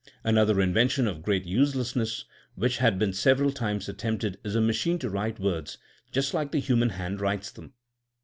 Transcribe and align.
Another 0.23 0.59
invention 0.61 1.05
of 1.05 1.21
great 1.21 1.45
uselessness 1.45 2.25
which 2.55 2.77
has 2.77 2.95
been 2.95 3.13
several 3.13 3.51
times 3.51 3.87
attempted 3.87 4.39
is 4.43 4.55
a 4.55 4.59
machine 4.59 4.97
to 4.97 5.11
write 5.11 5.39
words 5.39 5.77
just 6.11 6.33
like 6.33 6.51
the 6.51 6.59
human 6.59 6.89
hand 6.89 7.21
writes 7.21 7.51
them. 7.51 7.75